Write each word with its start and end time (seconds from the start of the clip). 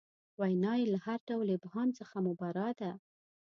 وینا 0.39 0.73
یې 0.79 0.85
له 0.93 0.99
هر 1.05 1.19
ډول 1.29 1.47
ابهام 1.57 1.89
څخه 1.99 2.15
مبرا 2.27 2.69
ده. 2.81 2.91